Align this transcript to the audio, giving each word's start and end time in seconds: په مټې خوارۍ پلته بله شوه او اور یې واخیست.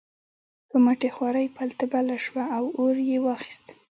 په 0.69 0.75
مټې 0.83 1.09
خوارۍ 1.15 1.47
پلته 1.57 1.83
بله 1.93 2.15
شوه 2.25 2.43
او 2.57 2.65
اور 2.79 2.95
یې 3.09 3.17
واخیست. 3.25 3.65